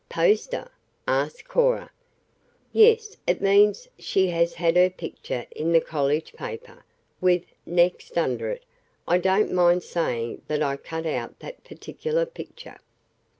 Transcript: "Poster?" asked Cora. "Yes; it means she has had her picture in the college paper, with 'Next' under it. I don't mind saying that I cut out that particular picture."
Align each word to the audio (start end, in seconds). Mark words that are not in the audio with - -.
"Poster?" 0.09 0.71
asked 1.07 1.47
Cora. 1.47 1.91
"Yes; 2.73 3.17
it 3.27 3.39
means 3.39 3.87
she 3.99 4.29
has 4.29 4.55
had 4.55 4.75
her 4.75 4.89
picture 4.89 5.45
in 5.51 5.73
the 5.73 5.79
college 5.79 6.33
paper, 6.33 6.83
with 7.21 7.43
'Next' 7.67 8.17
under 8.17 8.49
it. 8.49 8.65
I 9.07 9.19
don't 9.19 9.53
mind 9.53 9.83
saying 9.83 10.41
that 10.47 10.63
I 10.63 10.77
cut 10.77 11.05
out 11.05 11.37
that 11.41 11.63
particular 11.63 12.25
picture." 12.25 12.79